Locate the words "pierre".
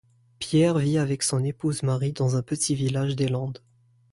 0.39-0.79